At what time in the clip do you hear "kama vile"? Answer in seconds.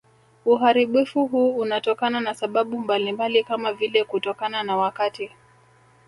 3.43-4.03